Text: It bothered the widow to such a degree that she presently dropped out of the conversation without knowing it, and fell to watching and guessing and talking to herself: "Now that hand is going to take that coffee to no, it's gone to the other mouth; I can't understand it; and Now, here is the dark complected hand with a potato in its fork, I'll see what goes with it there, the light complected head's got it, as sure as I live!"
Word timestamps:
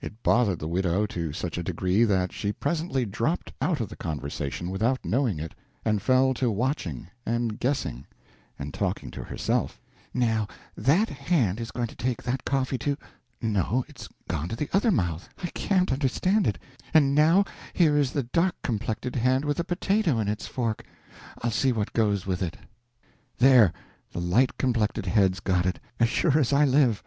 It 0.00 0.22
bothered 0.22 0.60
the 0.60 0.68
widow 0.68 1.06
to 1.06 1.32
such 1.32 1.58
a 1.58 1.62
degree 1.64 2.04
that 2.04 2.30
she 2.30 2.52
presently 2.52 3.04
dropped 3.04 3.52
out 3.60 3.80
of 3.80 3.88
the 3.88 3.96
conversation 3.96 4.70
without 4.70 5.04
knowing 5.04 5.40
it, 5.40 5.56
and 5.84 6.00
fell 6.00 6.34
to 6.34 6.52
watching 6.52 7.08
and 7.26 7.58
guessing 7.58 8.06
and 8.60 8.72
talking 8.72 9.10
to 9.10 9.24
herself: 9.24 9.80
"Now 10.14 10.46
that 10.76 11.08
hand 11.08 11.58
is 11.58 11.72
going 11.72 11.88
to 11.88 11.96
take 11.96 12.22
that 12.22 12.44
coffee 12.44 12.78
to 12.78 12.96
no, 13.40 13.84
it's 13.88 14.08
gone 14.28 14.48
to 14.50 14.54
the 14.54 14.70
other 14.72 14.92
mouth; 14.92 15.28
I 15.42 15.48
can't 15.50 15.90
understand 15.92 16.46
it; 16.46 16.58
and 16.94 17.12
Now, 17.12 17.44
here 17.72 17.96
is 17.96 18.12
the 18.12 18.22
dark 18.22 18.54
complected 18.62 19.16
hand 19.16 19.44
with 19.44 19.58
a 19.58 19.64
potato 19.64 20.20
in 20.20 20.28
its 20.28 20.46
fork, 20.46 20.84
I'll 21.42 21.50
see 21.50 21.72
what 21.72 21.92
goes 21.92 22.24
with 22.24 22.40
it 22.40 22.56
there, 23.38 23.72
the 24.12 24.20
light 24.20 24.56
complected 24.58 25.06
head's 25.06 25.40
got 25.40 25.66
it, 25.66 25.80
as 25.98 26.08
sure 26.08 26.38
as 26.38 26.52
I 26.52 26.64
live!" 26.64 27.02